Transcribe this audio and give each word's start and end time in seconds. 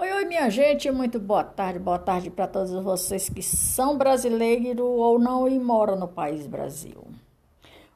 Oi, 0.00 0.12
oi, 0.12 0.24
minha 0.26 0.48
gente, 0.48 0.88
muito 0.92 1.18
boa 1.18 1.42
tarde, 1.42 1.80
boa 1.80 1.98
tarde 1.98 2.30
para 2.30 2.46
todos 2.46 2.70
vocês 2.70 3.28
que 3.28 3.42
são 3.42 3.98
brasileiros 3.98 4.78
ou 4.78 5.18
não 5.18 5.48
e 5.48 5.58
moram 5.58 5.96
no 5.96 6.06
país 6.06 6.46
Brasil. 6.46 7.04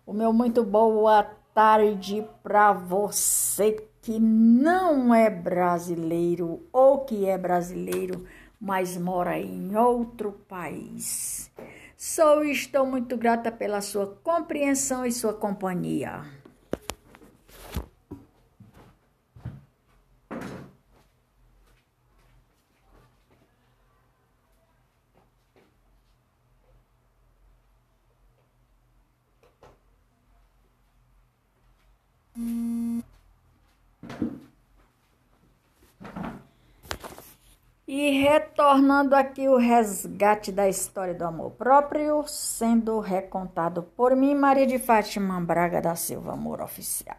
O 0.04 0.12
meu 0.12 0.32
muito 0.32 0.64
boa 0.64 1.22
tarde 1.54 2.26
para 2.42 2.72
você 2.72 3.86
que 4.00 4.18
não 4.18 5.14
é 5.14 5.30
brasileiro 5.30 6.66
ou 6.72 7.04
que 7.04 7.24
é 7.24 7.38
brasileiro, 7.38 8.26
mas 8.60 8.96
mora 8.96 9.38
em 9.38 9.76
outro 9.76 10.32
país. 10.48 11.52
Sou 11.96 12.44
e 12.44 12.50
estou 12.50 12.84
muito 12.84 13.16
grata 13.16 13.52
pela 13.52 13.80
sua 13.80 14.08
compreensão 14.24 15.06
e 15.06 15.12
sua 15.12 15.34
companhia. 15.34 16.41
E 37.94 38.10
retornando 38.22 39.14
aqui 39.14 39.46
o 39.46 39.58
resgate 39.58 40.50
da 40.50 40.66
história 40.66 41.12
do 41.12 41.26
amor 41.26 41.50
próprio, 41.50 42.26
sendo 42.26 42.98
recontado 43.00 43.82
por 43.82 44.16
mim, 44.16 44.34
Maria 44.34 44.66
de 44.66 44.78
Fátima 44.78 45.38
Braga 45.38 45.78
da 45.78 45.94
Silva, 45.94 46.32
amor 46.32 46.62
oficial. 46.62 47.18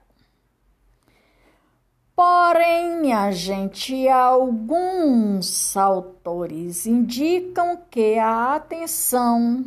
Porém, 2.15 2.99
minha 2.99 3.31
gente, 3.31 4.09
alguns 4.09 5.77
autores 5.77 6.87
indicam 6.87 7.77
que 7.91 8.17
a 8.17 8.55
atenção 8.55 9.63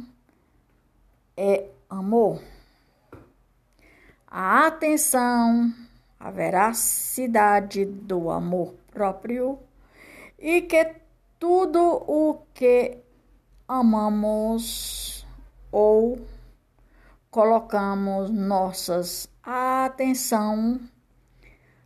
é 1.37 1.69
amor. 1.89 2.43
A 4.27 4.67
atenção, 4.67 5.73
a 6.19 6.33
veracidade 6.33 7.85
do 7.85 8.29
amor 8.29 8.75
próprio 8.91 9.57
e 10.39 10.63
que 10.63 10.97
tudo 11.39 11.81
o 11.81 12.43
que 12.55 12.99
amamos 13.69 15.27
ou 15.71 16.19
colocamos 17.31 18.31
nossas 18.31 19.29
atenção 19.43 20.81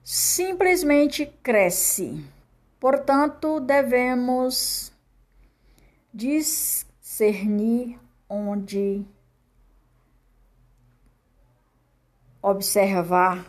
simplesmente 0.03 1.27
cresce. 1.43 2.25
Portanto, 2.79 3.61
devemos 3.61 4.93
discernir 6.13 7.99
onde 8.29 9.05
observar 12.43 13.45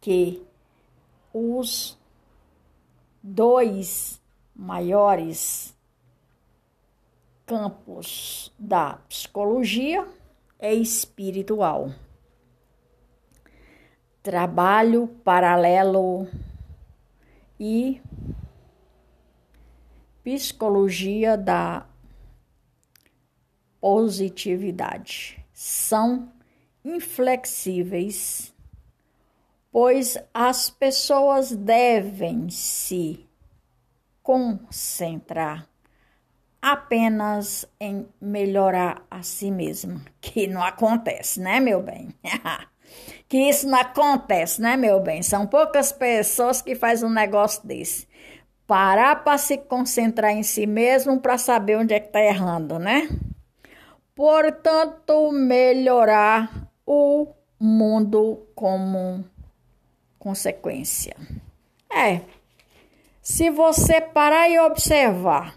que 0.00 0.42
os 1.32 1.97
dois 3.28 4.20
maiores 4.54 5.76
campos 7.44 8.52
da 8.58 8.94
psicologia 9.08 10.08
é 10.58 10.72
espiritual. 10.74 11.92
Trabalho 14.22 15.08
paralelo 15.22 16.26
e 17.60 18.00
psicologia 20.24 21.36
da 21.36 21.86
positividade 23.80 25.44
são 25.52 26.32
inflexíveis 26.84 28.54
pois 29.70 30.18
as 30.32 30.70
pessoas 30.70 31.54
devem 31.54 32.48
se 32.50 33.26
concentrar 34.22 35.68
apenas 36.60 37.66
em 37.80 38.06
melhorar 38.20 39.02
a 39.10 39.22
si 39.22 39.50
mesma, 39.50 40.02
que 40.20 40.46
não 40.46 40.62
acontece, 40.62 41.40
né, 41.40 41.60
meu 41.60 41.82
bem? 41.82 42.08
que 43.28 43.38
isso 43.38 43.68
não 43.68 43.78
acontece, 43.78 44.60
né, 44.60 44.76
meu 44.76 45.00
bem? 45.00 45.22
São 45.22 45.46
poucas 45.46 45.92
pessoas 45.92 46.60
que 46.60 46.74
fazem 46.74 47.08
um 47.08 47.12
negócio 47.12 47.66
desse. 47.66 48.06
Parar 48.66 49.24
para 49.24 49.38
se 49.38 49.56
concentrar 49.56 50.32
em 50.32 50.42
si 50.42 50.66
mesmo 50.66 51.20
para 51.20 51.38
saber 51.38 51.78
onde 51.78 51.94
é 51.94 52.00
que 52.00 52.08
está 52.08 52.20
errando, 52.20 52.78
né? 52.78 53.08
Portanto, 54.14 55.32
melhorar 55.32 56.68
o 56.84 57.28
mundo 57.58 58.46
como 58.54 59.24
consequência. 60.18 61.16
É, 61.90 62.20
se 63.22 63.50
você 63.50 64.00
parar 64.00 64.48
e 64.48 64.58
observar, 64.58 65.54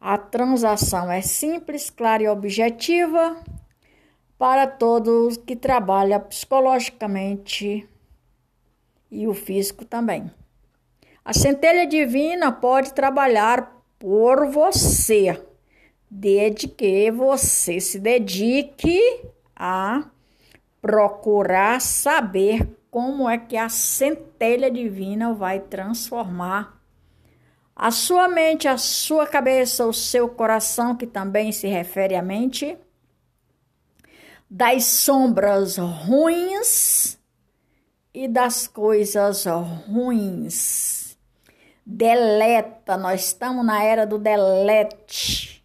a 0.00 0.16
transação 0.16 1.10
é 1.10 1.20
simples, 1.20 1.90
clara 1.90 2.22
e 2.22 2.28
objetiva 2.28 3.36
para 4.38 4.66
todos 4.66 5.36
que 5.36 5.54
trabalham 5.54 6.18
psicologicamente 6.20 7.86
e 9.10 9.28
o 9.28 9.34
físico 9.34 9.84
também. 9.84 10.30
A 11.22 11.34
centelha 11.34 11.86
divina 11.86 12.50
pode 12.50 12.94
trabalhar 12.94 13.84
por 13.98 14.46
você, 14.46 15.38
desde 16.10 16.66
que 16.66 17.10
você 17.10 17.78
se 17.78 17.98
dedique 17.98 18.98
a 19.54 20.08
procurar 20.80 21.80
saber 21.80 22.66
como 22.90 23.28
é 23.28 23.38
que 23.38 23.56
a 23.56 23.68
centelha 23.68 24.70
divina 24.70 25.32
vai 25.32 25.60
transformar 25.60 26.80
a 27.82 27.90
sua 27.90 28.28
mente, 28.28 28.68
a 28.68 28.76
sua 28.76 29.26
cabeça, 29.26 29.86
o 29.86 29.92
seu 29.92 30.28
coração, 30.28 30.94
que 30.94 31.06
também 31.06 31.50
se 31.50 31.66
refere 31.66 32.14
à 32.14 32.20
mente, 32.20 32.76
das 34.50 34.84
sombras 34.84 35.78
ruins 35.78 37.18
e 38.12 38.28
das 38.28 38.68
coisas 38.68 39.46
ruins. 39.46 41.16
Deleta, 41.86 42.98
nós 42.98 43.26
estamos 43.26 43.64
na 43.64 43.82
era 43.82 44.06
do 44.06 44.18
delete. 44.18 45.64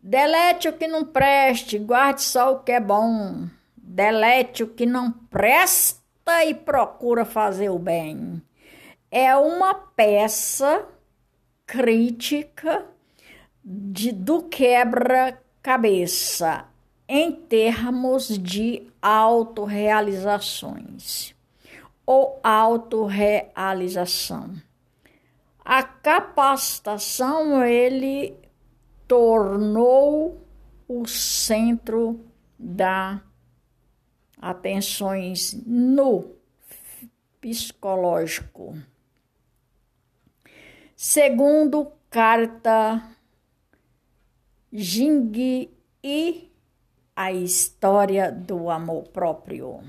Delete 0.00 0.68
o 0.68 0.72
que 0.72 0.88
não 0.88 1.04
preste, 1.04 1.78
guarde 1.78 2.22
só 2.22 2.54
o 2.54 2.60
que 2.60 2.72
é 2.72 2.80
bom. 2.80 3.48
Delete 3.98 4.62
o 4.62 4.68
que 4.68 4.86
não 4.86 5.10
presta 5.10 6.44
e 6.44 6.54
procura 6.54 7.24
fazer 7.24 7.68
o 7.68 7.80
bem. 7.80 8.40
É 9.10 9.36
uma 9.36 9.74
peça 9.74 10.86
crítica 11.66 12.86
de, 13.64 14.12
do 14.12 14.44
quebra-cabeça 14.44 16.66
em 17.08 17.32
termos 17.32 18.38
de 18.38 18.88
autorrealizações 19.02 21.34
ou 22.06 22.38
autorrealização. 22.44 24.54
A 25.64 25.82
capacitação 25.82 27.64
ele 27.64 28.36
tornou 29.08 30.40
o 30.86 31.04
centro 31.04 32.24
da 32.56 33.22
atenções 34.40 35.54
no 35.66 36.36
psicológico. 37.40 38.76
Segundo 40.96 41.92
carta 42.10 43.02
Jing 44.72 45.70
e 46.02 46.52
a 47.14 47.32
história 47.32 48.30
do 48.30 48.70
amor 48.70 49.08
próprio. 49.08 49.80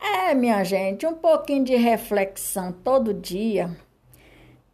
É, 0.00 0.34
minha 0.34 0.62
gente, 0.64 1.06
um 1.06 1.14
pouquinho 1.14 1.64
de 1.64 1.76
reflexão 1.76 2.72
todo 2.72 3.14
dia. 3.14 3.74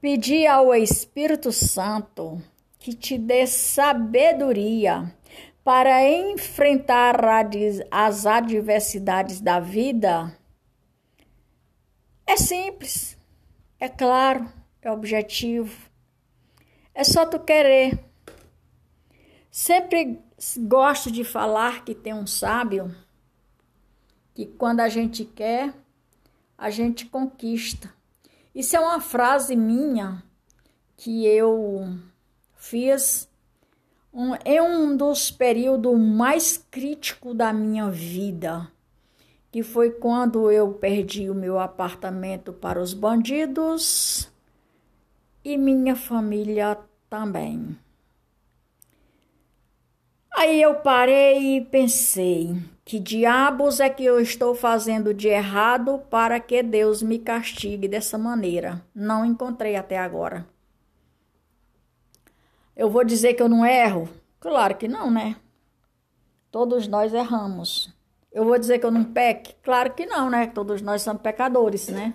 Pedir 0.01 0.47
ao 0.47 0.75
Espírito 0.75 1.53
Santo 1.53 2.43
que 2.79 2.95
te 2.95 3.17
dê 3.17 3.47
sabedoria 3.47 5.15
para 5.71 6.05
enfrentar 6.05 7.25
as 7.93 8.27
adversidades 8.27 9.41
da 9.41 9.61
vida 9.61 10.37
é 12.27 12.37
simples, 12.37 13.17
é 13.79 13.89
claro, 13.89 14.53
é 14.83 14.91
objetivo. 14.91 15.89
É 16.93 17.05
só 17.05 17.25
tu 17.25 17.39
querer. 17.39 18.05
Sempre 19.49 20.19
gosto 20.59 21.09
de 21.09 21.23
falar 21.23 21.85
que 21.85 21.95
tem 21.95 22.15
um 22.15 22.27
sábio 22.27 22.93
que 24.35 24.47
quando 24.47 24.81
a 24.81 24.89
gente 24.89 25.25
quer, 25.25 25.73
a 26.59 26.69
gente 26.69 27.07
conquista. 27.07 27.95
Isso 28.53 28.75
é 28.75 28.81
uma 28.81 29.01
frase 29.01 29.55
minha 29.55 30.21
que 30.97 31.25
eu 31.25 31.97
fiz 32.57 33.30
um, 34.13 34.35
em 34.45 34.61
um 34.61 34.97
dos 34.97 35.31
períodos 35.31 35.99
mais 35.99 36.57
críticos 36.57 37.37
da 37.37 37.53
minha 37.53 37.91
vida, 37.91 38.71
que 39.51 39.63
foi 39.63 39.91
quando 39.91 40.51
eu 40.51 40.73
perdi 40.73 41.31
o 41.31 41.35
meu 41.35 41.59
apartamento 41.59 42.53
para 42.53 42.81
os 42.81 42.95
bandidos 42.95 44.31
e 45.45 45.57
minha 45.57 45.97
família 45.97 46.79
também. 47.09 47.77
Aí 50.33 50.63
eu 50.63 50.77
parei 50.77 51.57
e 51.57 51.61
pensei: 51.61 52.57
que 52.85 52.99
diabos 52.99 53.79
é 53.79 53.91
que 53.91 54.05
eu 54.05 54.19
estou 54.19 54.55
fazendo 54.55 55.13
de 55.13 55.29
errado 55.29 56.01
para 56.11 56.41
que 56.41 56.63
Deus 56.63 57.03
me 57.03 57.19
castigue 57.19 57.87
dessa 57.87 58.17
maneira? 58.17 58.83
Não 58.95 59.25
encontrei 59.25 59.77
até 59.77 59.99
agora. 59.99 60.47
Eu 62.77 62.91
vou 62.91 63.05
dizer 63.05 63.35
que 63.35 63.43
eu 63.43 63.49
não 63.49 63.65
erro? 63.65 64.09
Claro 64.39 64.77
que 64.77 64.89
não, 64.89 65.11
né? 65.11 65.37
Todos 66.51 66.89
nós 66.89 67.13
erramos. 67.13 67.93
Eu 68.33 68.45
vou 68.45 68.59
dizer 68.59 68.79
que 68.79 68.87
eu 68.87 68.91
não 68.91 69.05
peque? 69.05 69.55
Claro 69.63 69.93
que 69.93 70.07
não, 70.07 70.31
né? 70.31 70.47
Todos 70.47 70.81
nós 70.81 71.03
somos 71.03 71.23
pecadores, 71.23 71.89
né? 71.89 72.15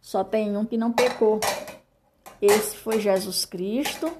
Só 0.00 0.22
tem 0.22 0.56
um 0.56 0.64
que 0.64 0.76
não 0.76 0.92
pecou. 0.92 1.40
Esse 2.40 2.76
foi 2.76 3.00
Jesus 3.00 3.44
Cristo. 3.44 4.12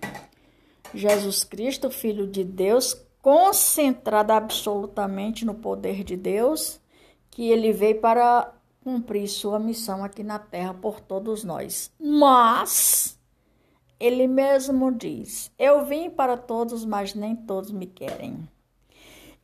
Jesus 0.94 1.44
Cristo, 1.44 1.90
Filho 1.90 2.26
de 2.26 2.42
Deus, 2.42 2.94
concentrada 3.20 4.34
absolutamente 4.34 5.44
no 5.44 5.54
poder 5.54 6.04
de 6.04 6.16
Deus, 6.16 6.80
que 7.30 7.50
ele 7.50 7.72
veio 7.72 8.00
para 8.00 8.54
cumprir 8.82 9.26
sua 9.28 9.58
missão 9.58 10.04
aqui 10.04 10.22
na 10.22 10.38
terra 10.38 10.72
por 10.72 11.00
todos 11.00 11.42
nós. 11.42 11.90
Mas 11.98 13.15
ele 13.98 14.26
mesmo 14.26 14.92
diz: 14.92 15.50
Eu 15.58 15.84
vim 15.84 16.10
para 16.10 16.36
todos, 16.36 16.84
mas 16.84 17.14
nem 17.14 17.34
todos 17.34 17.70
me 17.70 17.86
querem. 17.86 18.48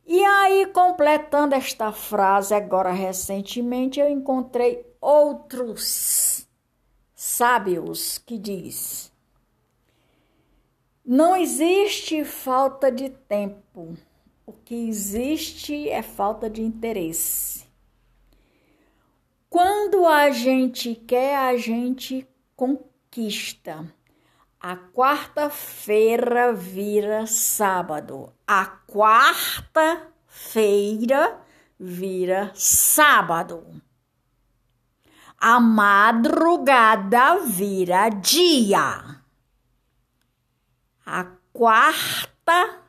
E 0.05 0.23
aí, 0.23 0.65
completando 0.67 1.55
esta 1.55 1.91
frase, 1.91 2.53
agora 2.53 2.91
recentemente 2.91 3.99
eu 3.99 4.09
encontrei 4.09 4.85
outros 4.99 6.47
sábios 7.15 8.17
que 8.17 8.37
diz: 8.37 9.13
não 11.05 11.35
existe 11.35 12.23
falta 12.23 12.89
de 12.89 13.09
tempo. 13.09 13.97
O 14.45 14.53
que 14.53 14.73
existe 14.87 15.89
é 15.89 16.01
falta 16.01 16.49
de 16.49 16.61
interesse. 16.61 17.65
Quando 19.49 20.05
a 20.07 20.31
gente 20.31 20.95
quer, 20.95 21.35
a 21.35 21.57
gente 21.57 22.25
conquista. 22.55 23.85
A 24.65 24.77
quarta-feira 24.77 26.53
vira 26.53 27.27
sábado. 27.27 28.31
A 28.47 28.65
quarta-feira 28.65 30.07
vira 31.77 32.49
sábado. 32.55 33.65
A 35.37 35.59
madrugada 35.59 37.39
vira 37.39 38.07
dia. 38.07 39.19
A 41.05 41.25
quarta-feira 41.51 42.79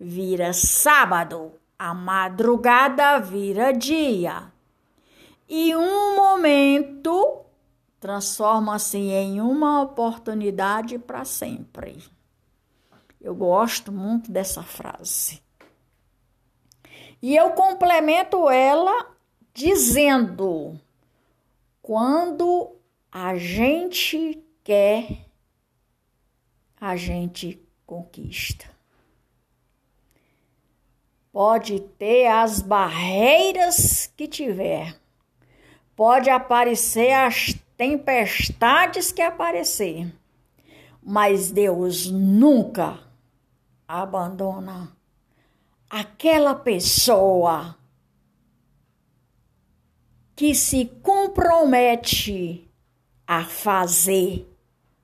vira 0.00 0.52
sábado, 0.52 1.52
a 1.78 1.94
madrugada 1.94 3.20
vira 3.20 3.72
dia. 3.72 4.52
E 5.48 5.76
um 5.76 6.16
momento 6.16 7.43
transforma-se 8.04 8.98
em 8.98 9.40
uma 9.40 9.80
oportunidade 9.80 10.98
para 10.98 11.24
sempre. 11.24 12.04
Eu 13.18 13.34
gosto 13.34 13.90
muito 13.90 14.30
dessa 14.30 14.62
frase. 14.62 15.42
E 17.22 17.34
eu 17.34 17.52
complemento 17.52 18.50
ela 18.50 19.10
dizendo: 19.54 20.78
quando 21.80 22.76
a 23.10 23.36
gente 23.36 24.44
quer 24.62 25.24
a 26.78 26.96
gente 26.96 27.58
conquista. 27.86 28.66
Pode 31.32 31.80
ter 31.80 32.26
as 32.26 32.60
barreiras 32.60 34.12
que 34.14 34.28
tiver, 34.28 34.94
pode 35.96 36.30
aparecer 36.30 37.12
as 37.12 37.54
tempestades 37.76 39.12
que 39.12 39.22
aparecer, 39.22 40.12
mas 41.02 41.50
Deus 41.50 42.10
nunca 42.10 42.98
abandona 43.86 44.92
aquela 45.90 46.54
pessoa 46.54 47.76
que 50.34 50.54
se 50.54 50.86
compromete 51.02 52.68
a 53.26 53.44
fazer 53.44 54.48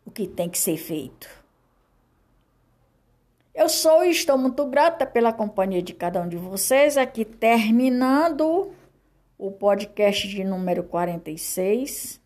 o 0.04 0.10
que 0.10 0.26
tem 0.26 0.48
que 0.48 0.58
ser 0.58 0.76
feito. 0.76 1.28
Eu 3.54 3.68
sou 3.68 4.04
e 4.04 4.10
estou 4.10 4.38
muito 4.38 4.64
grata 4.66 5.06
pela 5.06 5.32
companhia 5.32 5.82
de 5.82 5.92
cada 5.92 6.20
um 6.20 6.28
de 6.28 6.36
vocês, 6.36 6.96
aqui 6.96 7.24
terminando 7.24 8.72
o 9.40 9.50
podcast 9.50 10.28
de 10.28 10.44
número 10.44 10.84
46, 10.84 12.20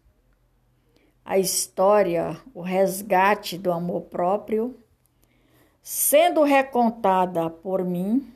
a 1.24 1.38
história, 1.38 2.36
o 2.52 2.60
resgate 2.60 3.56
do 3.56 3.70
amor 3.70 4.06
próprio, 4.06 4.76
sendo 5.80 6.42
recontada 6.42 7.48
por 7.48 7.84
mim. 7.84 8.34